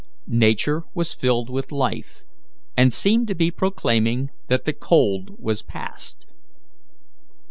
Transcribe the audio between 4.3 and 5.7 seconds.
that the cold was